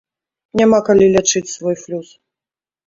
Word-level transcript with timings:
Няма 0.61 0.79
калі 0.89 1.11
лячыць 1.17 1.47
свой 1.57 1.75
флюс. 1.87 2.09